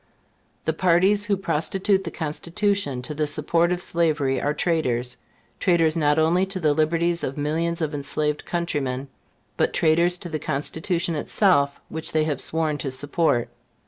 The 0.65 0.73
parties 0.73 1.25
who 1.25 1.37
prostitute 1.37 2.05
the 2.05 2.09
Constitution 2.09 3.03
to 3.03 3.13
the 3.13 3.27
support 3.27 3.71
of 3.71 3.83
slavery 3.83 4.41
are 4.41 4.51
traitors 4.51 5.17
traitors 5.59 5.95
not 5.95 6.17
only 6.17 6.43
to 6.47 6.59
the 6.59 6.73
liberties 6.73 7.23
of 7.23 7.37
millions 7.37 7.81
of 7.83 7.93
enslaved 7.93 8.43
countrymen, 8.43 9.09
but 9.57 9.73
traitors 9.75 10.17
to 10.17 10.29
the 10.29 10.39
Constitution 10.39 11.13
itself 11.13 11.79
which 11.87 12.13
they 12.13 12.23
have 12.23 12.41
sworn 12.41 12.79
to 12.79 12.89
support. 12.89 13.49